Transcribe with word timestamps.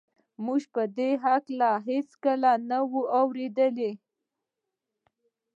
موږ 0.45 0.61
په 0.73 0.83
دې 0.97 1.09
هکله 1.23 1.69
هېڅکله 1.87 2.51
څه 2.57 2.63
نه 2.69 2.79
وو 2.91 3.01
اورېدلي 3.19 3.91